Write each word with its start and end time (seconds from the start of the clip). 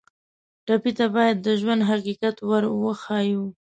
ټپي 0.65 0.91
ته 0.97 1.05
باید 1.15 1.35
د 1.45 1.47
ژوند 1.61 1.81
حقیقت 1.91 2.35
ور 2.49 2.63
وښیو. 2.83 3.43